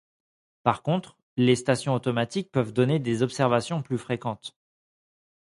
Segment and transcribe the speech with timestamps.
[0.63, 4.57] Par contre, les stations automatiques peuvent donner des observations plus fréquentes.